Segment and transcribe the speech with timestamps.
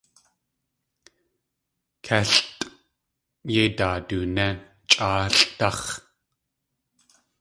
[2.05, 2.67] Kélʼtʼ
[3.53, 4.47] yéi daaduné
[4.89, 5.81] chʼáalʼdáx̲.